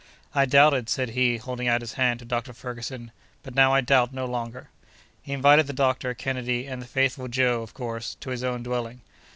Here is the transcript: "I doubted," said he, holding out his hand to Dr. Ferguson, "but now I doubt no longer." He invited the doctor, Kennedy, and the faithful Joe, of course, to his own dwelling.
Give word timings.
"I 0.33 0.45
doubted," 0.47 0.89
said 0.89 1.11
he, 1.11 1.37
holding 1.37 1.67
out 1.67 1.81
his 1.81 1.93
hand 1.93 2.17
to 2.21 2.25
Dr. 2.25 2.53
Ferguson, 2.53 3.11
"but 3.43 3.53
now 3.53 3.71
I 3.71 3.81
doubt 3.81 4.11
no 4.11 4.25
longer." 4.25 4.71
He 5.21 5.31
invited 5.31 5.67
the 5.67 5.73
doctor, 5.73 6.15
Kennedy, 6.15 6.65
and 6.65 6.81
the 6.81 6.87
faithful 6.87 7.27
Joe, 7.27 7.61
of 7.61 7.75
course, 7.75 8.15
to 8.21 8.31
his 8.31 8.43
own 8.43 8.63
dwelling. 8.63 9.01